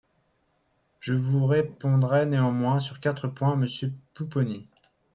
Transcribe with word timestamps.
Je 0.99 1.13
vous 1.13 1.45
répondrez 1.45 2.25
néanmoins 2.25 2.79
sur 2.79 2.99
quatre 2.99 3.27
points, 3.27 3.55
monsieur 3.55 3.93
Pupponi. 4.15 4.67